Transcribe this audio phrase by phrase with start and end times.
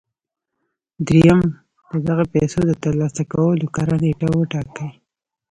[1.07, 1.41] درېيم
[1.91, 4.89] د دغو پيسو د ترلاسه کولو کره نېټه وټاکئ.